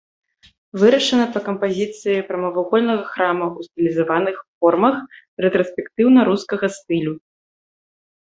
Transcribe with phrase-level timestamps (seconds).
[0.83, 4.95] Вырашана па кампазіцыі прамавугольнага храма ў стылізаваных формах
[5.45, 7.13] рэтраспектыўна-рускага стылю.